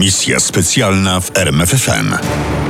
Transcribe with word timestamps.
Misja 0.00 0.40
specjalna 0.40 1.20
w 1.20 1.36
RMFFM. 1.36 2.14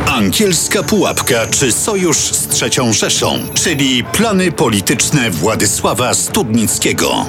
Angielska 0.07 0.83
pułapka 0.83 1.47
czy 1.47 1.73
sojusz 1.73 2.17
z 2.17 2.49
trzecią 2.49 2.93
Rzeszą, 2.93 3.39
czyli 3.55 4.05
plany 4.05 4.53
polityczne 4.53 5.31
Władysława 5.31 6.15
Studnickiego. 6.15 7.27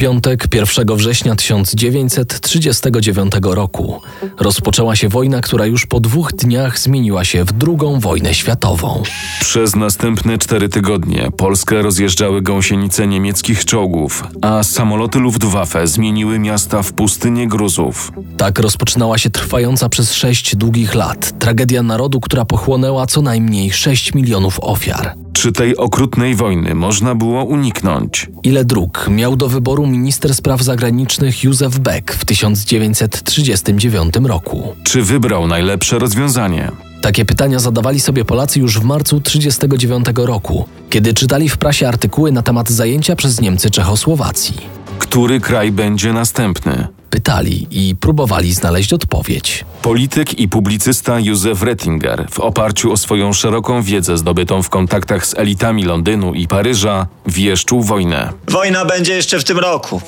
Piątek 0.00 0.46
1 0.54 0.96
września 0.96 1.36
1939 1.36 3.32
roku 3.42 4.00
rozpoczęła 4.38 4.96
się 4.96 5.08
wojna, 5.08 5.40
która 5.40 5.66
już 5.66 5.86
po 5.86 6.00
dwóch 6.00 6.32
dniach 6.32 6.78
zmieniła 6.78 7.24
się 7.24 7.44
w 7.44 7.52
drugą 7.52 8.00
wojnę 8.00 8.34
światową. 8.34 9.02
Przez 9.40 9.76
następne 9.76 10.38
cztery 10.38 10.68
tygodnie 10.68 11.28
Polskę 11.36 11.82
rozjeżdżały 11.82 12.42
gąsienice 12.42 13.06
niemieckich 13.06 13.64
czołgów, 13.64 14.24
a 14.42 14.62
samoloty 14.62 15.18
Luftwaffe 15.18 15.86
zmieniły 15.86 16.38
miasta 16.38 16.82
w 16.82 16.92
pustynię 16.92 17.48
gruzów. 17.48 18.12
Tak 18.36 18.58
rozpoczynała 18.58 19.18
się 19.18 19.30
trwająca 19.30 19.88
przez 19.88 20.12
sześć 20.14 20.56
długich 20.56 20.94
lat 20.94 21.38
tragedia 21.38 21.82
narodu, 21.82 22.20
która 22.20 22.44
pochłonęła 22.44 23.06
co 23.06 23.22
najmniej 23.22 23.72
6 23.72 24.14
milionów 24.14 24.60
ofiar. 24.60 25.14
Czy 25.32 25.52
tej 25.52 25.76
okrutnej 25.76 26.34
wojny 26.34 26.74
można 26.74 27.14
było 27.14 27.44
uniknąć? 27.44 28.30
Ile 28.42 28.64
dróg 28.64 29.06
miał 29.10 29.36
do 29.36 29.48
wyboru 29.48 29.86
minister 29.86 30.34
spraw 30.34 30.62
zagranicznych 30.62 31.44
Józef 31.44 31.78
Beck 31.78 32.12
w 32.12 32.24
1939 32.24 34.14
roku? 34.24 34.74
Czy 34.84 35.02
wybrał 35.02 35.46
najlepsze 35.46 35.98
rozwiązanie? 35.98 36.70
Takie 37.00 37.24
pytania 37.24 37.58
zadawali 37.58 38.00
sobie 38.00 38.24
Polacy 38.24 38.60
już 38.60 38.78
w 38.80 38.84
marcu 38.84 39.20
1939 39.20 40.26
roku, 40.28 40.64
kiedy 40.90 41.14
czytali 41.14 41.48
w 41.48 41.58
prasie 41.58 41.88
artykuły 41.88 42.32
na 42.32 42.42
temat 42.42 42.70
zajęcia 42.70 43.16
przez 43.16 43.40
Niemcy 43.40 43.70
Czechosłowacji. 43.70 44.56
Który 44.98 45.40
kraj 45.40 45.72
będzie 45.72 46.12
następny? 46.12 46.88
Pytali 47.10 47.66
i 47.70 47.96
próbowali 47.96 48.54
znaleźć 48.54 48.92
odpowiedź. 48.92 49.64
Polityk 49.82 50.38
i 50.38 50.48
publicysta 50.48 51.20
Józef 51.20 51.62
Rettinger, 51.62 52.26
w 52.30 52.40
oparciu 52.40 52.92
o 52.92 52.96
swoją 52.96 53.32
szeroką 53.32 53.82
wiedzę 53.82 54.18
zdobytą 54.18 54.62
w 54.62 54.68
kontaktach 54.68 55.26
z 55.26 55.38
elitami 55.38 55.84
Londynu 55.84 56.34
i 56.34 56.48
Paryża, 56.48 57.06
wieszczył 57.26 57.82
wojnę. 57.82 58.32
Wojna 58.48 58.84
będzie 58.84 59.14
jeszcze 59.14 59.38
w 59.38 59.44
tym 59.44 59.58
roku. 59.58 60.00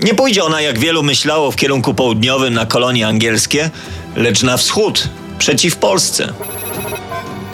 Nie 0.00 0.14
pójdzie 0.14 0.44
ona, 0.44 0.60
jak 0.60 0.78
wielu 0.78 1.02
myślało, 1.02 1.50
w 1.50 1.56
kierunku 1.56 1.94
południowym 1.94 2.54
na 2.54 2.66
kolonie 2.66 3.06
angielskie, 3.06 3.70
lecz 4.16 4.42
na 4.42 4.56
wschód, 4.56 5.08
przeciw 5.38 5.76
Polsce. 5.76 6.32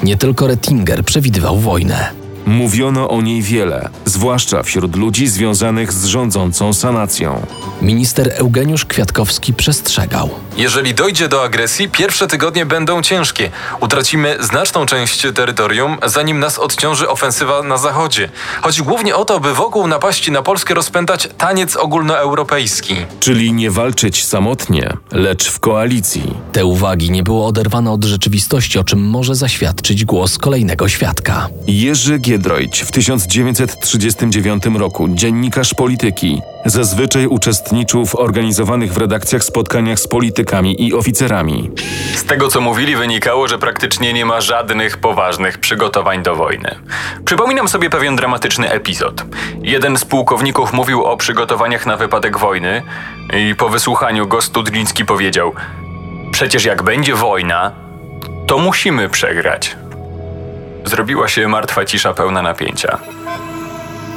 Nie 0.03 0.17
tylko 0.17 0.47
Rettinger 0.47 1.05
przewidywał 1.05 1.59
wojnę. 1.59 2.20
Mówiono 2.51 3.09
o 3.11 3.23
niej 3.23 3.43
wiele, 3.43 3.89
zwłaszcza 4.05 4.63
wśród 4.63 4.97
ludzi 4.97 5.29
związanych 5.29 5.93
z 5.93 6.05
rządzącą 6.05 6.73
sanacją. 6.73 7.47
Minister 7.83 8.33
Eugeniusz 8.37 8.85
Kwiatkowski 8.85 9.55
przestrzegał. 9.55 10.31
Jeżeli 10.57 10.95
dojdzie 10.95 11.29
do 11.29 11.45
agresji, 11.45 11.89
pierwsze 11.89 12.27
tygodnie 12.27 12.67
będą 12.67 13.03
ciężkie. 13.03 13.51
Utracimy 13.81 14.37
znaczną 14.41 14.87
część 14.87 15.27
terytorium, 15.35 15.99
zanim 16.07 16.39
nas 16.39 16.59
odciąży 16.59 17.09
ofensywa 17.09 17.63
na 17.63 17.77
zachodzie. 17.77 18.29
Chodzi 18.63 18.83
głównie 18.83 19.17
o 19.17 19.25
to, 19.25 19.41
by 19.41 19.55
wokół 19.55 19.87
napaści 19.87 20.33
na 20.33 20.43
Polskę 20.43 20.75
rozpętać 20.75 21.29
taniec 21.39 21.77
ogólnoeuropejski. 21.77 22.95
Czyli 23.21 23.53
nie 23.53 23.71
walczyć 23.71 24.25
samotnie, 24.25 24.97
lecz 25.13 25.49
w 25.51 25.61
koalicji. 25.61 26.35
Te 26.53 26.65
uwagi 26.65 27.11
nie 27.11 27.23
było 27.23 27.47
oderwane 27.47 27.91
od 27.91 28.05
rzeczywistości, 28.05 28.79
o 28.79 28.85
czym 28.85 29.01
może 29.01 29.35
zaświadczyć 29.35 30.05
głos 30.05 30.39
kolejnego 30.39 30.89
świadka. 30.89 31.49
Jerzy 31.67 32.19
Giedroyć 32.41 32.83
w 32.83 32.91
1939 32.91 34.65
roku, 34.79 35.09
dziennikarz 35.09 35.75
polityki, 35.75 36.43
zazwyczaj 36.65 37.27
uczestniczył 37.27 38.07
w 38.07 38.17
organizowanych 38.17 38.93
w 38.93 38.97
redakcjach 38.97 39.45
spotkaniach 39.45 40.01
z 40.01 40.09
politykami 40.09 40.87
i 40.87 40.95
oficerami. 40.95 41.71
Z 42.15 42.25
tego 42.25 42.49
co 42.49 42.61
mówili 42.61 42.97
wynikało, 42.97 43.49
że 43.49 43.59
praktycznie 43.59 44.13
nie 44.13 44.25
ma 44.25 44.41
żadnych 44.41 44.97
poważnych 44.97 45.59
przygotowań 45.59 46.23
do 46.23 46.37
wojny. 46.37 46.75
Przypominam 47.25 47.69
sobie 47.69 47.91
pewien 47.91 48.17
dramatyczny 48.17 48.71
epizod. 48.71 49.25
Jeden 49.63 49.97
z 49.97 50.05
pułkowników 50.05 50.73
mówił 50.73 51.05
o 51.05 51.17
przygotowaniach 51.17 51.87
na 51.87 51.97
wypadek 51.97 52.39
wojny 52.39 52.83
i 53.51 53.55
po 53.55 53.69
wysłuchaniu 53.69 54.27
go 54.27 54.43
Studnicki 54.43 55.05
powiedział: 55.05 55.53
Przecież 56.33 56.65
jak 56.65 56.83
będzie 56.83 57.15
wojna, 57.15 57.73
to 58.47 58.59
musimy 58.59 59.09
przegrać. 59.09 59.77
Zrobiła 60.91 61.29
się 61.29 61.49
martwa 61.49 61.85
cisza 61.85 62.15
pełna 62.15 62.43
napięcia. 62.43 62.99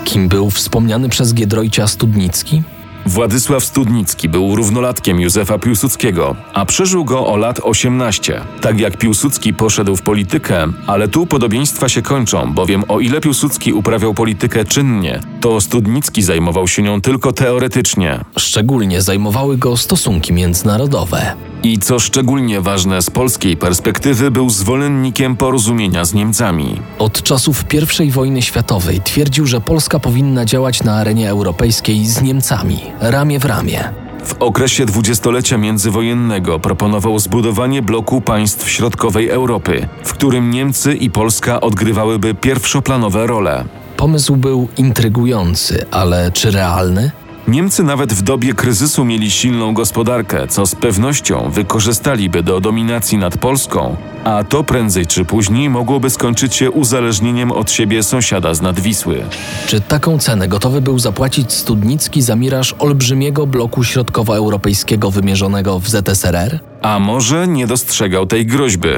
Kim 0.04 0.28
był 0.28 0.50
wspomniany 0.50 1.10
przez 1.10 1.34
Giedroycia 1.34 1.88
Studnicki? 1.88 2.62
Władysław 3.06 3.66
Studnicki 3.66 4.30
był 4.30 4.56
równolatkiem 4.56 5.20
Józefa 5.20 5.60
Piłsudskiego, 5.60 6.36
a 6.54 6.66
przeżył 6.66 7.06
go 7.06 7.28
o 7.28 7.38
lat 7.38 7.60
18. 7.64 8.42
Tak 8.62 8.80
jak 8.80 8.98
Piłsudski 8.98 9.54
poszedł 9.54 9.96
w 9.96 10.02
politykę, 10.02 10.68
ale 10.88 11.08
tu 11.08 11.26
podobieństwa 11.26 11.90
się 11.90 12.02
kończą, 12.02 12.54
bowiem 12.54 12.84
o 12.88 13.00
ile 13.00 13.22
Piłsudski 13.22 13.74
uprawiał 13.74 14.14
politykę 14.14 14.66
czynnie, 14.66 15.20
to 15.42 15.62
Studnicki 15.62 16.22
zajmował 16.22 16.68
się 16.68 16.82
nią 16.82 17.02
tylko 17.02 17.34
teoretycznie. 17.34 18.20
Szczególnie 18.38 19.02
zajmowały 19.02 19.58
go 19.58 19.78
stosunki 19.78 20.34
międzynarodowe. 20.34 21.36
I 21.64 21.80
co 21.80 22.00
szczególnie 22.00 22.62
ważne 22.62 23.02
z 23.02 23.10
polskiej 23.10 23.58
perspektywy, 23.58 24.32
był 24.32 24.50
zwolennikiem 24.50 25.38
porozumienia 25.38 26.06
z 26.06 26.14
Niemcami. 26.14 26.82
Od 27.00 27.24
czasów 27.24 27.66
I 28.00 28.12
wojny 28.12 28.42
światowej 28.42 29.02
twierdził, 29.02 29.48
że 29.48 29.62
Polska 29.62 30.00
powinna 30.00 30.46
działać 30.46 30.84
na 30.84 30.96
arenie 30.96 31.30
europejskiej 31.30 32.06
z 32.06 32.22
Niemcami, 32.22 32.80
ramię 33.00 33.40
w 33.40 33.46
ramię. 33.46 33.90
W 34.26 34.34
okresie 34.40 34.86
dwudziestolecia 34.86 35.58
międzywojennego 35.58 36.60
proponował 36.60 37.20
zbudowanie 37.20 37.82
bloku 37.82 38.22
państw 38.22 38.70
środkowej 38.70 39.30
Europy, 39.30 39.88
w 40.04 40.14
którym 40.14 40.50
Niemcy 40.50 40.94
i 40.94 41.10
Polska 41.10 41.62
odgrywałyby 41.62 42.34
pierwszoplanowe 42.34 43.28
role. 43.28 43.66
Pomysł 43.98 44.36
był 44.36 44.68
intrygujący, 44.78 45.86
ale 45.92 46.32
czy 46.32 46.52
realny? 46.52 47.12
Niemcy 47.48 47.84
nawet 47.84 48.14
w 48.14 48.22
dobie 48.22 48.54
kryzysu 48.54 49.06
mieli 49.06 49.32
silną 49.32 49.74
gospodarkę, 49.74 50.48
co 50.48 50.66
z 50.66 50.76
pewnością 50.76 51.50
wykorzystaliby 51.52 52.44
do 52.44 52.60
dominacji 52.60 53.18
nad 53.18 53.38
Polską, 53.38 53.96
a 54.24 54.44
to 54.44 54.64
prędzej 54.64 55.08
czy 55.08 55.26
później 55.26 55.70
mogłoby 55.70 56.10
skończyć 56.10 56.56
się 56.56 56.72
uzależnieniem 56.72 57.52
od 57.52 57.72
siebie 57.72 58.04
sąsiada 58.04 58.54
z 58.54 58.62
nadwisły. 58.62 59.24
Czy 59.68 59.82
taką 59.82 60.20
cenę 60.20 60.48
gotowy 60.48 60.82
był 60.82 61.00
zapłacić 61.00 61.54
Studnicki 61.54 62.22
za 62.22 62.36
miraż 62.36 62.76
olbrzymiego 62.80 63.48
bloku 63.48 63.84
środkowoeuropejskiego 63.84 65.12
wymierzonego 65.12 65.80
w 65.80 65.90
ZSRR? 65.90 66.73
A 66.84 67.00
może 67.00 67.48
nie 67.48 67.68
dostrzegał 67.68 68.26
tej 68.26 68.46
groźby? 68.46 68.90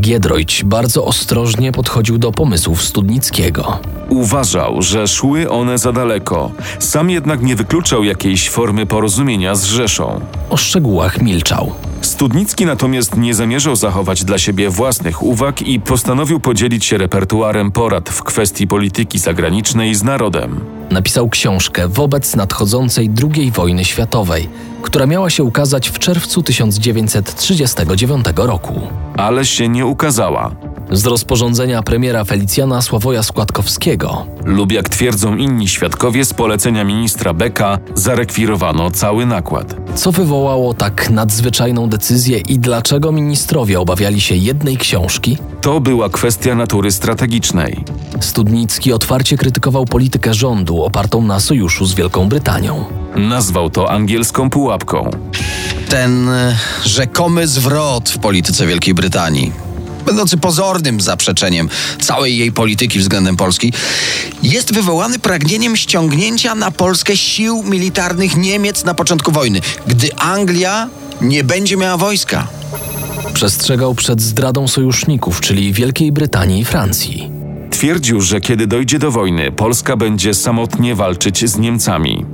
Giedroyć 0.00 0.64
bardzo 0.64 1.04
ostrożnie 1.04 1.72
podchodził 1.72 2.18
do 2.18 2.32
pomysłów 2.32 2.82
Studnickiego. 2.82 3.78
Uważał, 4.08 4.82
że 4.82 5.08
szły 5.08 5.50
one 5.50 5.78
za 5.78 5.92
daleko. 5.92 6.50
Sam 6.78 7.10
jednak 7.10 7.42
nie 7.42 7.56
wykluczał 7.56 8.04
jakiejś 8.04 8.50
formy 8.50 8.86
porozumienia 8.86 9.54
z 9.54 9.64
Rzeszą. 9.64 10.20
O 10.50 10.56
szczegółach 10.56 11.22
milczał. 11.22 11.72
Studnicki 12.02 12.66
natomiast 12.66 13.16
nie 13.16 13.34
zamierzał 13.34 13.76
zachować 13.76 14.24
dla 14.24 14.38
siebie 14.38 14.70
własnych 14.70 15.22
uwag 15.22 15.62
i 15.62 15.80
postanowił 15.80 16.40
podzielić 16.40 16.84
się 16.84 16.98
repertuarem 16.98 17.72
porad 17.72 18.10
w 18.10 18.22
kwestii 18.22 18.66
polityki 18.66 19.18
zagranicznej 19.18 19.94
z 19.94 20.02
narodem. 20.02 20.60
Napisał 20.90 21.28
książkę 21.28 21.88
wobec 21.88 22.36
nadchodzącej 22.36 23.10
II 23.22 23.50
wojny 23.50 23.84
światowej, 23.84 24.48
która 24.82 25.06
miała 25.06 25.30
się 25.30 25.44
ukazać 25.44 25.88
w 25.88 25.98
czerwcu 25.98 26.42
1939 26.42 28.26
roku. 28.36 28.80
Ale 29.16 29.44
się 29.44 29.68
nie 29.68 29.86
ukazała. 29.86 30.50
Z 30.92 31.06
rozporządzenia 31.06 31.82
premiera 31.82 32.24
Felicjana 32.24 32.82
Sławoja 32.82 33.22
Składkowskiego 33.22 34.26
Lub 34.44 34.72
jak 34.72 34.88
twierdzą 34.88 35.36
inni 35.36 35.68
świadkowie 35.68 36.24
z 36.24 36.34
polecenia 36.34 36.84
ministra 36.84 37.34
Beka, 37.34 37.78
zarekwirowano 37.94 38.90
cały 38.90 39.26
nakład. 39.26 39.76
Co 39.94 40.12
wywołało 40.12 40.74
tak 40.74 41.10
nadzwyczajną 41.10 41.88
decyzję 41.88 42.38
i 42.38 42.58
dlaczego 42.58 43.12
ministrowie 43.12 43.80
obawiali 43.80 44.20
się 44.20 44.34
jednej 44.34 44.76
książki? 44.76 45.38
To 45.60 45.80
była 45.80 46.08
kwestia 46.08 46.54
natury 46.54 46.90
strategicznej. 46.92 47.84
Studnicki 48.20 48.92
otwarcie 48.92 49.36
krytykował 49.36 49.84
politykę 49.84 50.34
rządu 50.34 50.84
opartą 50.84 51.22
na 51.22 51.40
sojuszu 51.40 51.86
z 51.86 51.94
Wielką 51.94 52.28
Brytanią. 52.28 52.84
Nazwał 53.16 53.70
to 53.70 53.90
angielską 53.90 54.50
pułapką. 54.50 55.10
Ten 55.88 56.28
e, 56.28 56.56
rzekomy 56.84 57.46
zwrot 57.46 58.10
w 58.10 58.18
polityce 58.18 58.66
Wielkiej 58.66 58.94
Brytanii, 58.94 59.52
będący 60.02 60.36
pozornym 60.36 61.00
zaprzeczeniem 61.00 61.68
całej 62.00 62.38
jej 62.38 62.52
polityki 62.52 62.98
względem 62.98 63.36
Polski, 63.36 63.72
jest 64.42 64.74
wywołany 64.74 65.18
pragnieniem 65.18 65.76
ściągnięcia 65.76 66.54
na 66.54 66.70
Polskę 66.70 67.16
sił 67.16 67.62
militarnych 67.62 68.36
Niemiec 68.36 68.84
na 68.84 68.94
początku 68.94 69.32
wojny, 69.32 69.60
gdy 69.86 70.16
Anglia 70.16 70.88
nie 71.20 71.44
będzie 71.44 71.76
miała 71.76 71.96
wojska. 71.96 72.46
Przestrzegał 73.34 73.94
przed 73.94 74.20
zdradą 74.20 74.68
sojuszników, 74.68 75.40
czyli 75.40 75.72
Wielkiej 75.72 76.12
Brytanii 76.12 76.60
i 76.60 76.64
Francji. 76.64 77.30
Twierdził, 77.70 78.20
że 78.20 78.40
kiedy 78.40 78.66
dojdzie 78.66 78.98
do 78.98 79.10
wojny, 79.10 79.52
Polska 79.52 79.96
będzie 79.96 80.34
samotnie 80.34 80.94
walczyć 80.94 81.50
z 81.50 81.58
Niemcami. 81.58 82.24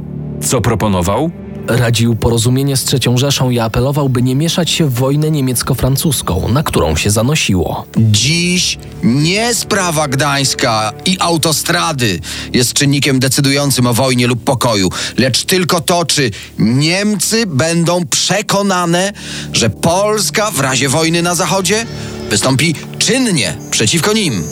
Co 0.42 0.60
proponował? 0.60 1.30
Radził 1.68 2.16
porozumienie 2.16 2.76
z 2.76 2.94
III 2.94 3.18
Rzeszą 3.18 3.50
i 3.50 3.58
apelował, 3.58 4.08
by 4.08 4.22
nie 4.22 4.36
mieszać 4.36 4.70
się 4.70 4.86
w 4.86 4.94
wojnę 4.94 5.30
niemiecko-francuską, 5.30 6.48
na 6.52 6.62
którą 6.62 6.96
się 6.96 7.10
zanosiło. 7.10 7.84
Dziś 7.96 8.78
nie 9.02 9.54
sprawa 9.54 10.08
Gdańska 10.08 10.92
i 11.04 11.16
autostrady 11.20 12.20
jest 12.52 12.72
czynnikiem 12.72 13.18
decydującym 13.18 13.86
o 13.86 13.94
wojnie 13.94 14.26
lub 14.26 14.44
pokoju, 14.44 14.88
lecz 15.18 15.44
tylko 15.44 15.80
to, 15.80 16.04
czy 16.04 16.30
Niemcy 16.58 17.46
będą 17.46 18.06
przekonane, 18.06 19.12
że 19.52 19.70
Polska 19.70 20.50
w 20.50 20.60
razie 20.60 20.88
wojny 20.88 21.22
na 21.22 21.34
Zachodzie 21.34 21.86
wystąpi 22.30 22.74
czynnie 22.98 23.56
przeciwko 23.70 24.12
nim. 24.12 24.42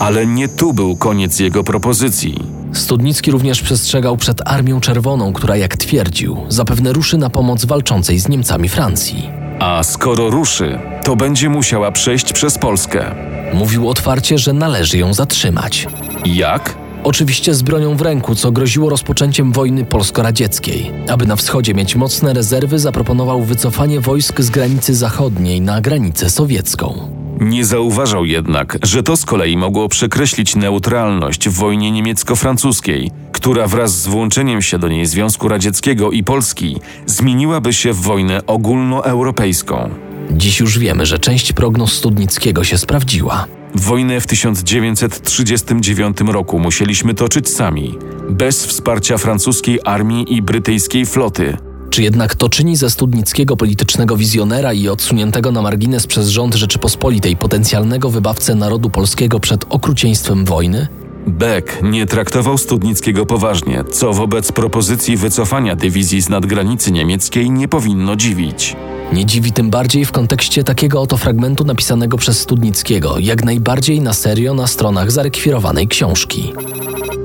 Ale 0.00 0.26
nie 0.26 0.48
tu 0.48 0.72
był 0.72 0.96
koniec 0.96 1.38
jego 1.38 1.64
propozycji. 1.64 2.53
Studnicki 2.74 3.30
również 3.30 3.62
przestrzegał 3.62 4.16
przed 4.16 4.48
Armią 4.48 4.80
Czerwoną, 4.80 5.32
która, 5.32 5.56
jak 5.56 5.76
twierdził, 5.76 6.36
zapewne 6.48 6.92
ruszy 6.92 7.18
na 7.18 7.30
pomoc 7.30 7.64
walczącej 7.64 8.18
z 8.18 8.28
Niemcami 8.28 8.68
Francji. 8.68 9.30
A 9.58 9.82
skoro 9.82 10.30
ruszy, 10.30 10.78
to 11.04 11.16
będzie 11.16 11.48
musiała 11.48 11.92
przejść 11.92 12.32
przez 12.32 12.58
Polskę. 12.58 13.14
Mówił 13.54 13.88
otwarcie, 13.88 14.38
że 14.38 14.52
należy 14.52 14.98
ją 14.98 15.14
zatrzymać. 15.14 15.86
Jak? 16.26 16.76
Oczywiście 17.04 17.54
z 17.54 17.62
bronią 17.62 17.96
w 17.96 18.02
ręku, 18.02 18.34
co 18.34 18.52
groziło 18.52 18.90
rozpoczęciem 18.90 19.52
wojny 19.52 19.84
polsko-radzieckiej. 19.84 20.90
Aby 21.08 21.26
na 21.26 21.36
wschodzie 21.36 21.74
mieć 21.74 21.96
mocne 21.96 22.32
rezerwy, 22.32 22.78
zaproponował 22.78 23.42
wycofanie 23.42 24.00
wojsk 24.00 24.40
z 24.40 24.50
granicy 24.50 24.94
zachodniej 24.94 25.60
na 25.60 25.80
granicę 25.80 26.30
sowiecką. 26.30 27.08
Nie 27.40 27.64
zauważał 27.64 28.24
jednak, 28.24 28.78
że 28.82 29.02
to 29.02 29.16
z 29.16 29.24
kolei 29.24 29.56
mogło 29.56 29.88
przekreślić 29.88 30.56
neutralność 30.56 31.48
w 31.48 31.52
wojnie 31.52 31.90
niemiecko-francuskiej, 31.90 33.10
która 33.32 33.66
wraz 33.66 34.02
z 34.02 34.06
włączeniem 34.06 34.62
się 34.62 34.78
do 34.78 34.88
niej 34.88 35.06
Związku 35.06 35.48
Radzieckiego 35.48 36.10
i 36.10 36.24
Polski 36.24 36.80
zmieniłaby 37.06 37.72
się 37.72 37.92
w 37.92 38.00
wojnę 38.00 38.46
ogólnoeuropejską. 38.46 39.90
Dziś 40.30 40.60
już 40.60 40.78
wiemy, 40.78 41.06
że 41.06 41.18
część 41.18 41.52
prognoz 41.52 41.92
Studnickiego 41.92 42.64
się 42.64 42.78
sprawdziła. 42.78 43.46
Wojnę 43.74 44.20
w 44.20 44.26
1939 44.26 46.16
roku 46.26 46.58
musieliśmy 46.58 47.14
toczyć 47.14 47.48
sami, 47.48 47.98
bez 48.30 48.66
wsparcia 48.66 49.18
francuskiej 49.18 49.80
armii 49.84 50.34
i 50.34 50.42
brytyjskiej 50.42 51.06
floty. 51.06 51.56
Czy 51.94 52.02
jednak 52.02 52.34
to 52.34 52.48
czyni 52.48 52.76
ze 52.76 52.90
Studnickiego 52.90 53.56
politycznego 53.56 54.16
wizjonera 54.16 54.72
i 54.72 54.88
odsuniętego 54.88 55.52
na 55.52 55.62
margines 55.62 56.06
przez 56.06 56.28
rząd 56.28 56.54
Rzeczypospolitej 56.54 57.36
potencjalnego 57.36 58.10
wybawcę 58.10 58.54
narodu 58.54 58.90
polskiego 58.90 59.40
przed 59.40 59.64
okrucieństwem 59.68 60.44
wojny? 60.44 60.88
Beck 61.26 61.82
nie 61.82 62.06
traktował 62.06 62.58
Studnickiego 62.58 63.26
poważnie, 63.26 63.84
co 63.92 64.12
wobec 64.12 64.52
propozycji 64.52 65.16
wycofania 65.16 65.76
dywizji 65.76 66.22
z 66.22 66.28
nadgranicy 66.28 66.92
niemieckiej 66.92 67.50
nie 67.50 67.68
powinno 67.68 68.16
dziwić. 68.16 68.76
Nie 69.12 69.26
dziwi 69.26 69.52
tym 69.52 69.70
bardziej 69.70 70.04
w 70.04 70.12
kontekście 70.12 70.64
takiego 70.64 71.00
oto 71.00 71.16
fragmentu 71.16 71.64
napisanego 71.64 72.16
przez 72.16 72.40
Studnickiego, 72.40 73.18
jak 73.18 73.44
najbardziej 73.44 74.00
na 74.00 74.12
serio 74.12 74.54
na 74.54 74.66
stronach 74.66 75.10
zarekwirowanej 75.10 75.88
książki. 75.88 76.52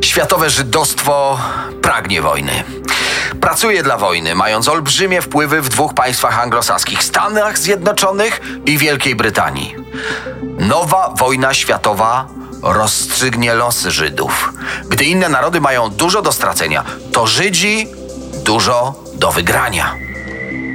Światowe 0.01 0.49
żydostwo 0.49 1.37
pragnie 1.81 2.21
wojny. 2.21 2.51
Pracuje 3.35 3.83
dla 3.83 3.97
wojny, 3.97 4.35
mając 4.35 4.67
olbrzymie 4.67 5.21
wpływy 5.21 5.61
w 5.61 5.69
dwóch 5.69 5.93
państwach 5.93 6.39
anglosaskich 6.39 7.03
Stanach 7.03 7.59
Zjednoczonych 7.59 8.41
i 8.65 8.77
Wielkiej 8.77 9.15
Brytanii. 9.15 9.75
Nowa 10.59 11.13
wojna 11.17 11.53
światowa 11.53 12.27
rozstrzygnie 12.61 13.53
losy 13.53 13.91
Żydów. 13.91 14.53
Gdy 14.89 15.05
inne 15.05 15.29
narody 15.29 15.61
mają 15.61 15.89
dużo 15.89 16.21
do 16.21 16.31
stracenia, 16.31 16.83
to 17.11 17.27
Żydzi 17.27 17.87
dużo 18.45 19.03
do 19.15 19.31
wygrania. 19.31 19.95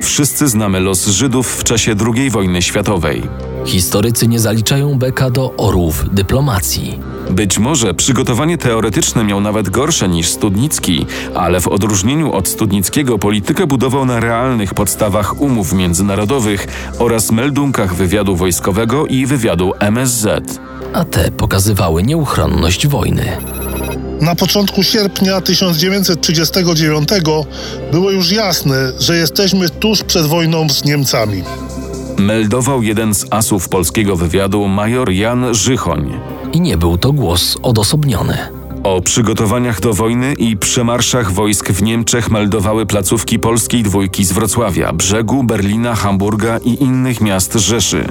Wszyscy 0.02 0.48
znamy 0.48 0.80
los 0.80 1.06
Żydów 1.06 1.56
w 1.56 1.64
czasie 1.64 1.94
II 2.16 2.30
wojny 2.30 2.62
światowej. 2.62 3.22
Historycy 3.66 4.28
nie 4.28 4.40
zaliczają 4.40 4.98
Beka 4.98 5.30
do 5.30 5.52
orłów 5.56 6.14
dyplomacji. 6.14 7.00
Być 7.34 7.58
może 7.58 7.94
przygotowanie 7.94 8.58
teoretyczne 8.58 9.24
miał 9.24 9.40
nawet 9.40 9.70
gorsze 9.70 10.08
niż 10.08 10.28
Studnicki, 10.28 11.06
ale 11.34 11.60
w 11.60 11.68
odróżnieniu 11.68 12.32
od 12.32 12.48
Studnickiego 12.48 13.18
politykę 13.18 13.66
budował 13.66 14.06
na 14.06 14.20
realnych 14.20 14.74
podstawach 14.74 15.40
umów 15.40 15.72
międzynarodowych 15.72 16.66
oraz 16.98 17.32
meldunkach 17.32 17.94
wywiadu 17.94 18.36
wojskowego 18.36 19.06
i 19.06 19.26
wywiadu 19.26 19.72
MSZ. 19.78 20.26
A 20.92 21.04
te 21.04 21.30
pokazywały 21.30 22.02
nieuchronność 22.02 22.86
wojny. 22.86 23.36
Na 24.20 24.34
początku 24.34 24.82
sierpnia 24.82 25.40
1939 25.40 27.08
było 27.92 28.10
już 28.10 28.32
jasne, 28.32 28.92
że 28.98 29.16
jesteśmy 29.16 29.70
tuż 29.70 30.02
przed 30.02 30.26
wojną 30.26 30.68
z 30.68 30.84
Niemcami. 30.84 31.42
Meldował 32.18 32.82
jeden 32.82 33.14
z 33.14 33.26
asów 33.30 33.68
polskiego 33.68 34.16
wywiadu 34.16 34.68
major 34.68 35.10
Jan 35.10 35.54
Żychoń. 35.54 36.20
I 36.54 36.60
nie 36.60 36.76
był 36.76 36.98
to 36.98 37.12
głos 37.12 37.58
odosobniony. 37.62 38.38
O 38.82 39.00
przygotowaniach 39.00 39.80
do 39.80 39.94
wojny 39.94 40.34
i 40.38 40.56
przemarszach 40.56 41.32
wojsk 41.32 41.70
w 41.70 41.82
Niemczech 41.82 42.30
meldowały 42.30 42.86
placówki 42.86 43.38
polskiej 43.38 43.82
dwójki 43.82 44.24
z 44.24 44.32
Wrocławia, 44.32 44.92
Brzegu, 44.92 45.44
Berlina, 45.44 45.94
Hamburga 45.94 46.58
i 46.58 46.82
innych 46.82 47.20
miast 47.20 47.54
Rzeszy. 47.54 48.04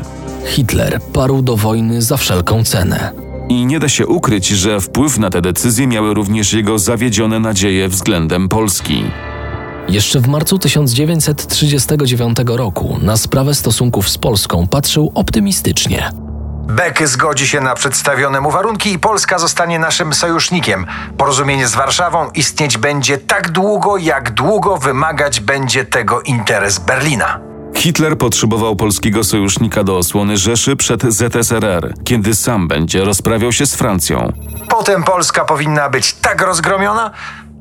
Hitler 0.46 1.02
parł 1.14 1.42
do 1.42 1.58
wojny 1.58 2.02
za 2.02 2.18
wszelką 2.18 2.64
cenę. 2.64 3.12
I 3.50 3.66
nie 3.66 3.80
da 3.80 3.90
się 3.90 4.08
ukryć, 4.08 4.48
że 4.48 4.82
wpływ 4.82 5.20
na 5.20 5.30
te 5.30 5.42
decyzje 5.42 5.88
miały 5.88 6.14
również 6.14 6.54
jego 6.54 6.80
zawiedzione 6.80 7.40
nadzieje 7.40 7.88
względem 7.90 8.50
Polski. 8.50 9.04
Jeszcze 9.90 10.20
w 10.20 10.28
marcu 10.28 10.60
1939 10.60 12.38
roku 12.46 12.98
na 13.02 13.18
sprawę 13.18 13.54
stosunków 13.56 14.10
z 14.10 14.18
Polską 14.18 14.68
patrzył 14.68 15.12
optymistycznie. 15.16 16.33
Beck 16.68 17.08
zgodzi 17.08 17.48
się 17.48 17.62
na 17.62 17.76
przedstawione 17.76 18.42
mu 18.42 18.52
warunki 18.52 18.94
i 18.94 19.00
Polska 19.00 19.40
zostanie 19.40 19.80
naszym 19.80 20.14
sojusznikiem. 20.14 20.86
Porozumienie 21.18 21.68
z 21.68 21.76
Warszawą 21.76 22.30
istnieć 22.32 22.78
będzie 22.78 23.18
tak 23.18 23.52
długo, 23.52 23.98
jak 23.98 24.32
długo 24.32 24.78
wymagać 24.78 25.40
będzie 25.40 25.86
tego 25.86 26.22
interes 26.22 26.80
Berlina. 26.80 27.40
Hitler 27.76 28.18
potrzebował 28.18 28.76
polskiego 28.76 29.24
sojusznika 29.24 29.84
do 29.84 29.98
osłony 29.98 30.38
Rzeszy 30.38 30.76
przed 30.76 31.04
ZSRR, 31.04 31.94
kiedy 32.04 32.36
sam 32.36 32.68
będzie 32.68 33.04
rozprawiał 33.06 33.52
się 33.52 33.66
z 33.66 33.76
Francją. 33.76 34.34
Potem 34.70 35.04
Polska 35.04 35.46
powinna 35.46 35.90
być 35.90 36.14
tak 36.14 36.42
rozgromiona, 36.42 37.12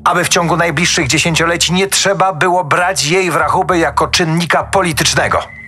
aby 0.03 0.23
w 0.23 0.29
ciągu 0.29 0.57
najbliższych 0.57 1.07
dziesięcioleci 1.07 1.73
nie 1.73 1.87
trzeba 1.87 2.33
było 2.33 2.63
brać 2.63 3.05
jej 3.05 3.31
w 3.31 3.35
rachubę 3.35 3.77
jako 3.77 4.07
czynnika 4.07 4.63
politycznego. 4.63 5.62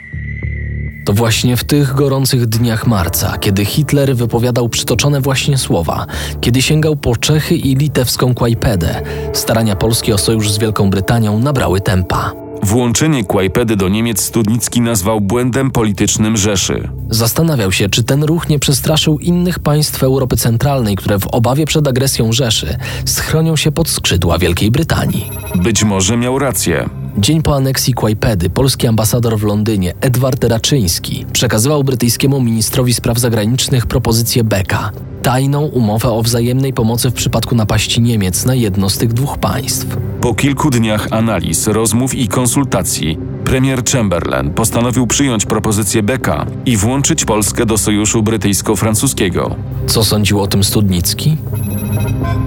To 1.05 1.13
właśnie 1.13 1.57
w 1.57 1.63
tych 1.63 1.93
gorących 1.93 2.45
dniach 2.45 2.87
marca, 2.87 3.37
kiedy 3.37 3.65
Hitler 3.65 4.15
wypowiadał 4.15 4.69
przytoczone 4.69 5.21
właśnie 5.21 5.57
słowa, 5.57 6.05
kiedy 6.41 6.61
sięgał 6.61 6.95
po 6.95 7.15
Czechy 7.15 7.55
i 7.55 7.75
litewską 7.75 8.35
Kłajpedę, 8.35 9.01
starania 9.33 9.75
Polski 9.75 10.13
o 10.13 10.17
sojusz 10.17 10.51
z 10.51 10.57
Wielką 10.57 10.89
Brytanią 10.89 11.39
nabrały 11.39 11.81
tempa. 11.81 12.31
Włączenie 12.63 13.23
Kłajpedy 13.23 13.75
do 13.75 13.89
Niemiec 13.89 14.21
Studnicki 14.21 14.81
nazwał 14.81 15.21
błędem 15.21 15.71
politycznym 15.71 16.37
Rzeszy. 16.37 16.89
Zastanawiał 17.09 17.71
się, 17.71 17.89
czy 17.89 18.03
ten 18.03 18.23
ruch 18.23 18.49
nie 18.49 18.59
przestraszył 18.59 19.19
innych 19.19 19.59
państw 19.59 20.03
Europy 20.03 20.37
Centralnej, 20.37 20.95
które 20.95 21.19
w 21.19 21.27
obawie 21.27 21.65
przed 21.65 21.87
agresją 21.87 22.31
Rzeszy 22.31 22.77
schronią 23.05 23.55
się 23.55 23.71
pod 23.71 23.89
skrzydła 23.89 24.37
Wielkiej 24.37 24.71
Brytanii. 24.71 25.29
Być 25.55 25.83
może 25.83 26.17
miał 26.17 26.39
rację. 26.39 26.89
Dzień 27.17 27.41
po 27.41 27.55
aneksji 27.55 27.93
Kłajpedy 27.93 28.49
polski 28.49 28.87
ambasador 28.87 29.37
w 29.37 29.43
Londynie 29.43 29.93
Edward 30.01 30.43
Raczyński 30.43 31.25
przekazywał 31.33 31.83
brytyjskiemu 31.83 32.41
ministrowi 32.41 32.93
spraw 32.93 33.19
zagranicznych 33.19 33.87
propozycję 33.87 34.43
Becka, 34.43 34.91
tajną 35.21 35.61
umowę 35.61 36.11
o 36.11 36.21
wzajemnej 36.21 36.73
pomocy 36.73 37.09
w 37.09 37.13
przypadku 37.13 37.55
napaści 37.55 38.01
Niemiec 38.01 38.45
na 38.45 38.55
jedno 38.55 38.89
z 38.89 38.97
tych 38.97 39.13
dwóch 39.13 39.37
państw. 39.37 39.97
Po 40.21 40.33
kilku 40.33 40.69
dniach 40.69 41.07
analiz, 41.11 41.67
rozmów 41.67 42.15
i 42.15 42.27
konsultacji, 42.27 43.17
premier 43.45 43.83
Chamberlain 43.85 44.49
postanowił 44.53 45.07
przyjąć 45.07 45.45
propozycję 45.45 46.03
Becka 46.03 46.45
i 46.65 46.77
włączyć 46.77 47.25
Polskę 47.25 47.65
do 47.65 47.77
sojuszu 47.77 48.23
brytyjsko-francuskiego. 48.23 49.55
Co 49.87 50.03
sądził 50.03 50.41
o 50.41 50.47
tym 50.47 50.63
Studnicki? 50.63 51.37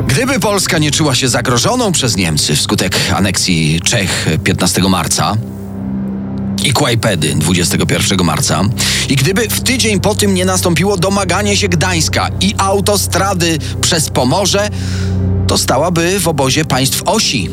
Gdyby 0.06 0.40
Polska 0.40 0.78
nie 0.78 0.90
czuła 0.90 1.14
się 1.14 1.28
zagrożoną 1.28 1.92
przez 1.92 2.16
Niemcy 2.16 2.56
wskutek 2.56 2.96
aneksji 3.16 3.80
Czech 3.80 4.28
15 4.44 4.82
marca 4.82 5.36
i 6.64 6.72
Kłajpedy 6.72 7.34
21 7.34 8.24
marca 8.24 8.62
i 9.08 9.16
gdyby 9.16 9.48
w 9.48 9.60
tydzień 9.60 10.00
po 10.00 10.14
tym 10.14 10.34
nie 10.34 10.44
nastąpiło 10.44 10.96
domaganie 10.96 11.56
się 11.56 11.68
Gdańska 11.68 12.28
i 12.40 12.54
autostrady 12.58 13.58
przez 13.80 14.10
Pomorze, 14.10 14.70
to 15.46 15.58
stałaby 15.58 16.20
w 16.20 16.28
obozie 16.28 16.64
państw 16.64 17.02
osi. 17.06 17.50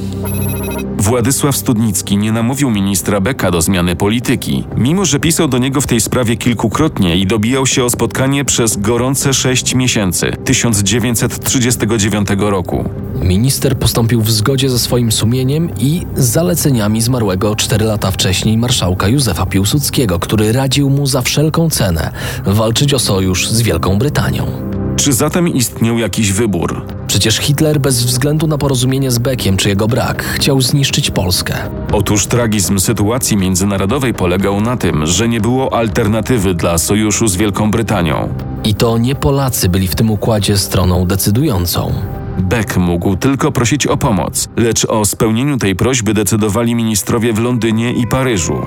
Władysław 1.05 1.57
Studnicki 1.57 2.17
nie 2.17 2.31
namówił 2.31 2.71
ministra 2.71 3.21
Becka 3.21 3.51
do 3.51 3.61
zmiany 3.61 3.95
polityki, 3.95 4.63
mimo 4.77 5.05
że 5.05 5.19
pisał 5.19 5.47
do 5.47 5.57
niego 5.57 5.81
w 5.81 5.87
tej 5.87 6.01
sprawie 6.01 6.37
kilkukrotnie 6.37 7.17
i 7.17 7.27
dobijał 7.27 7.65
się 7.65 7.83
o 7.83 7.89
spotkanie 7.89 8.45
przez 8.45 8.77
gorące 8.77 9.33
sześć 9.33 9.75
miesięcy 9.75 10.31
1939 10.45 12.27
roku. 12.37 12.89
Minister 13.21 13.79
postąpił 13.79 14.21
w 14.21 14.31
zgodzie 14.31 14.69
ze 14.69 14.79
swoim 14.79 15.11
sumieniem 15.11 15.69
i 15.79 16.05
zaleceniami 16.15 17.01
zmarłego 17.01 17.55
cztery 17.55 17.85
lata 17.85 18.11
wcześniej 18.11 18.57
marszałka 18.57 19.07
Józefa 19.07 19.45
Piłsudskiego, 19.45 20.19
który 20.19 20.51
radził 20.51 20.89
mu 20.89 21.07
za 21.07 21.21
wszelką 21.21 21.69
cenę 21.69 22.11
walczyć 22.45 22.93
o 22.93 22.99
sojusz 22.99 23.49
z 23.49 23.61
Wielką 23.61 23.97
Brytanią. 23.97 24.74
Czy 25.05 25.13
zatem 25.13 25.47
istniał 25.47 25.97
jakiś 25.97 26.31
wybór? 26.33 26.85
Przecież 27.07 27.37
Hitler 27.37 27.79
bez 27.79 28.03
względu 28.03 28.47
na 28.47 28.57
porozumienie 28.57 29.11
z 29.11 29.17
Beckiem 29.17 29.57
czy 29.57 29.69
jego 29.69 29.87
brak 29.87 30.23
chciał 30.23 30.61
zniszczyć 30.61 31.11
Polskę. 31.11 31.53
Otóż 31.93 32.27
tragizm 32.27 32.79
sytuacji 32.79 33.37
międzynarodowej 33.37 34.13
polegał 34.13 34.61
na 34.61 34.77
tym, 34.77 35.05
że 35.05 35.29
nie 35.29 35.41
było 35.41 35.73
alternatywy 35.73 36.53
dla 36.53 36.77
sojuszu 36.77 37.27
z 37.27 37.35
Wielką 37.35 37.71
Brytanią. 37.71 38.29
I 38.63 38.75
to 38.75 38.97
nie 38.97 39.15
Polacy 39.15 39.69
byli 39.69 39.87
w 39.87 39.95
tym 39.95 40.11
układzie 40.11 40.57
stroną 40.57 41.05
decydującą. 41.05 41.93
Beck 42.37 42.77
mógł 42.77 43.15
tylko 43.15 43.51
prosić 43.51 43.87
o 43.87 43.97
pomoc, 43.97 44.47
lecz 44.57 44.85
o 44.85 45.05
spełnieniu 45.05 45.57
tej 45.57 45.75
prośby 45.75 46.13
decydowali 46.13 46.75
ministrowie 46.75 47.33
w 47.33 47.39
Londynie 47.39 47.93
i 47.93 48.07
Paryżu. 48.07 48.61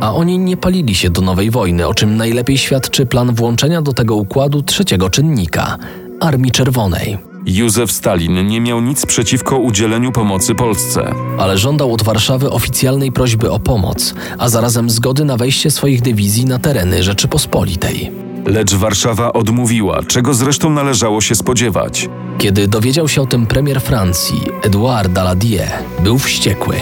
A 0.00 0.14
oni 0.14 0.38
nie 0.38 0.56
palili 0.56 0.94
się 0.94 1.10
do 1.10 1.20
nowej 1.20 1.50
wojny, 1.50 1.86
o 1.86 1.94
czym 1.94 2.16
najlepiej 2.16 2.58
świadczy 2.58 3.06
plan 3.06 3.34
włączenia 3.34 3.82
do 3.82 3.92
tego 3.92 4.14
układu 4.16 4.62
trzeciego 4.62 5.10
czynnika 5.10 5.78
Armii 6.20 6.50
Czerwonej. 6.50 7.18
Józef 7.46 7.92
Stalin 7.92 8.46
nie 8.46 8.60
miał 8.60 8.80
nic 8.80 9.06
przeciwko 9.06 9.58
udzieleniu 9.58 10.12
pomocy 10.12 10.54
Polsce. 10.54 11.14
ale 11.38 11.58
żądał 11.58 11.92
od 11.92 12.02
Warszawy 12.02 12.50
oficjalnej 12.50 13.12
prośby 13.12 13.50
o 13.50 13.58
pomoc, 13.58 14.14
a 14.38 14.48
zarazem 14.48 14.90
zgody 14.90 15.24
na 15.24 15.36
wejście 15.36 15.70
swoich 15.70 16.02
dywizji 16.02 16.44
na 16.44 16.58
tereny 16.58 17.02
Rzeczypospolitej. 17.02 18.12
Lecz 18.46 18.74
Warszawa 18.74 19.32
odmówiła, 19.32 20.02
czego 20.02 20.34
zresztą 20.34 20.70
należało 20.70 21.20
się 21.20 21.34
spodziewać. 21.34 22.08
Kiedy 22.38 22.68
dowiedział 22.68 23.08
się 23.08 23.22
o 23.22 23.26
tym 23.26 23.46
premier 23.46 23.80
Francji, 23.80 24.40
Edouard 24.62 25.12
Daladier, 25.12 25.72
był 26.04 26.18
wściekły. 26.18 26.76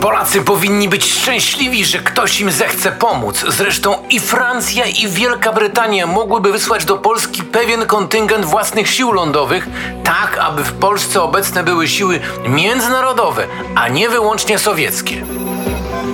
Polacy 0.00 0.42
powinni 0.42 0.88
być 0.88 1.04
szczęśliwi, 1.04 1.84
że 1.84 1.98
ktoś 1.98 2.40
im 2.40 2.50
zechce 2.50 2.92
pomóc. 2.92 3.44
Zresztą 3.48 3.94
i 4.10 4.20
Francja, 4.20 4.84
i 4.86 5.08
Wielka 5.08 5.52
Brytania 5.52 6.06
mogłyby 6.06 6.52
wysłać 6.52 6.84
do 6.84 6.96
Polski 6.96 7.42
pewien 7.42 7.86
kontyngent 7.86 8.44
własnych 8.44 8.90
sił 8.90 9.12
lądowych, 9.12 9.68
tak 10.04 10.38
aby 10.38 10.64
w 10.64 10.72
Polsce 10.72 11.22
obecne 11.22 11.64
były 11.64 11.88
siły 11.88 12.20
międzynarodowe, 12.48 13.46
a 13.74 13.88
nie 13.88 14.08
wyłącznie 14.08 14.58
sowieckie. 14.58 15.24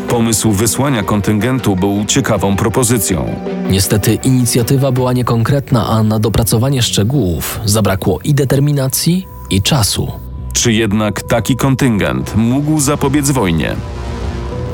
Pomysł 0.09 0.52
wysłania 0.52 1.02
kontyngentu 1.02 1.76
był 1.76 2.05
ciekawą 2.05 2.57
propozycją. 2.57 3.35
Niestety 3.69 4.14
inicjatywa 4.14 4.93
była 4.93 5.12
niekonkretna, 5.12 5.87
a 5.88 6.02
na 6.02 6.19
dopracowanie 6.19 6.83
szczegółów 6.83 7.61
zabrakło 7.64 8.19
i 8.25 8.35
determinacji, 8.35 9.26
i 9.50 9.62
czasu. 9.62 10.25
Czy 10.57 10.73
jednak 10.73 11.23
taki 11.23 11.57
kontyngent 11.57 12.37
mógł 12.37 12.81
zapobiec 12.81 13.31
wojnie? 13.31 13.77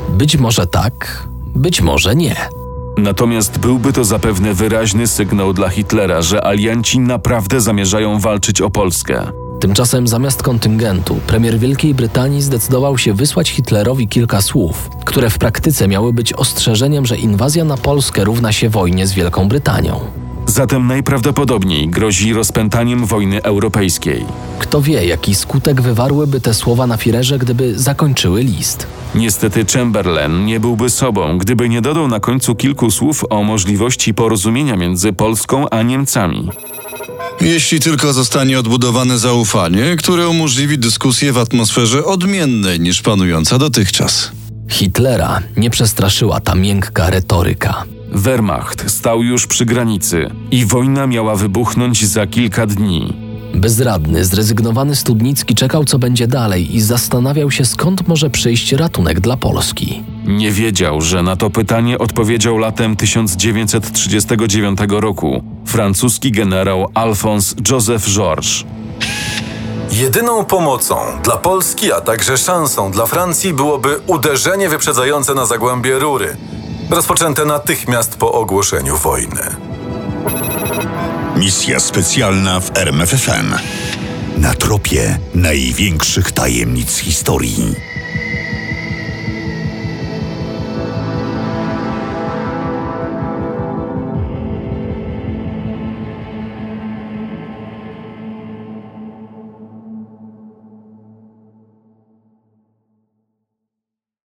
Być 0.09 0.37
może 0.37 0.67
tak, 0.67 1.27
być 1.55 1.81
może 1.81 2.15
nie. 2.15 2.35
Natomiast 2.97 3.59
byłby 3.59 3.93
to 3.93 4.03
zapewne 4.03 4.53
wyraźny 4.53 5.07
sygnał 5.07 5.53
dla 5.53 5.69
Hitlera, 5.69 6.21
że 6.21 6.45
alianci 6.45 6.99
naprawdę 6.99 7.61
zamierzają 7.61 8.19
walczyć 8.19 8.61
o 8.61 8.69
Polskę. 8.69 9.31
Tymczasem 9.59 10.07
zamiast 10.07 10.43
kontyngentu, 10.43 11.15
premier 11.27 11.59
Wielkiej 11.59 11.93
Brytanii 11.93 12.41
zdecydował 12.41 12.97
się 12.97 13.13
wysłać 13.13 13.49
Hitlerowi 13.49 14.07
kilka 14.07 14.41
słów, 14.41 14.89
które 15.05 15.29
w 15.29 15.37
praktyce 15.37 15.87
miały 15.87 16.13
być 16.13 16.33
ostrzeżeniem, 16.33 17.05
że 17.05 17.17
inwazja 17.17 17.65
na 17.65 17.77
Polskę 17.77 18.23
równa 18.23 18.51
się 18.51 18.69
wojnie 18.69 19.07
z 19.07 19.13
Wielką 19.13 19.47
Brytanią. 19.47 20.22
Zatem 20.53 20.87
najprawdopodobniej 20.87 21.89
grozi 21.89 22.33
rozpętaniem 22.33 23.05
wojny 23.05 23.43
europejskiej. 23.43 24.25
Kto 24.59 24.81
wie, 24.81 25.05
jaki 25.05 25.35
skutek 25.35 25.81
wywarłyby 25.81 26.41
te 26.41 26.53
słowa 26.53 26.87
na 26.87 26.97
Firerze, 26.97 27.39
gdyby 27.39 27.79
zakończyły 27.79 28.43
list. 28.43 28.87
Niestety 29.15 29.65
Chamberlain 29.65 30.45
nie 30.45 30.59
byłby 30.59 30.89
sobą, 30.89 31.37
gdyby 31.37 31.69
nie 31.69 31.81
dodał 31.81 32.07
na 32.07 32.19
końcu 32.19 32.55
kilku 32.55 32.91
słów 32.91 33.25
o 33.29 33.43
możliwości 33.43 34.13
porozumienia 34.13 34.75
między 34.75 35.13
Polską 35.13 35.69
a 35.69 35.81
Niemcami. 35.81 36.49
Jeśli 37.41 37.79
tylko 37.79 38.13
zostanie 38.13 38.59
odbudowane 38.59 39.17
zaufanie, 39.19 39.95
które 39.97 40.29
umożliwi 40.29 40.77
dyskusję 40.77 41.33
w 41.33 41.37
atmosferze 41.37 42.05
odmiennej 42.05 42.79
niż 42.79 43.01
panująca 43.01 43.57
dotychczas. 43.57 44.31
Hitlera 44.69 45.39
nie 45.57 45.69
przestraszyła 45.69 46.39
ta 46.39 46.55
miękka 46.55 47.09
retoryka. 47.09 47.85
Wehrmacht 48.13 48.91
stał 48.91 49.23
już 49.23 49.47
przy 49.47 49.65
granicy 49.65 50.29
i 50.51 50.65
wojna 50.65 51.07
miała 51.07 51.35
wybuchnąć 51.35 52.05
za 52.05 52.27
kilka 52.27 52.65
dni. 52.65 53.13
Bezradny, 53.55 54.25
zrezygnowany 54.25 54.95
Studnicki 54.95 55.55
czekał, 55.55 55.85
co 55.85 55.99
będzie 55.99 56.27
dalej 56.27 56.75
i 56.75 56.81
zastanawiał 56.81 57.51
się, 57.51 57.65
skąd 57.65 58.07
może 58.07 58.29
przyjść 58.29 58.71
ratunek 58.71 59.19
dla 59.19 59.37
Polski. 59.37 60.03
Nie 60.25 60.51
wiedział, 60.51 61.01
że 61.01 61.23
na 61.23 61.35
to 61.35 61.49
pytanie 61.49 61.99
odpowiedział 61.99 62.57
latem 62.57 62.95
1939 62.95 64.79
roku 64.89 65.43
francuski 65.65 66.31
generał 66.31 66.87
Alphonse 66.93 67.55
Joseph 67.71 68.05
Georges. 68.05 68.63
Jedyną 69.91 70.45
pomocą 70.45 70.95
dla 71.23 71.37
Polski, 71.37 71.91
a 71.91 72.01
także 72.01 72.37
szansą 72.37 72.91
dla 72.91 73.05
Francji 73.05 73.53
byłoby 73.53 73.99
uderzenie 74.07 74.69
wyprzedzające 74.69 75.33
na 75.33 75.45
zagłębie 75.45 75.99
rury, 75.99 76.37
rozpoczęte 76.89 77.45
natychmiast 77.45 78.15
po 78.15 78.31
ogłoszeniu 78.31 78.97
wojny. 78.97 79.55
Misja 81.35 81.79
specjalna 81.79 82.59
w 82.59 82.77
RMFFM. 82.77 83.55
Na 84.37 84.53
tropie 84.53 85.19
największych 85.35 86.31
tajemnic 86.31 86.97
historii. 86.97 87.92